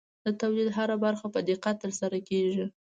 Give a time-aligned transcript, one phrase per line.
[0.25, 2.65] د تولید هره برخه په دقت ترسره کېږي.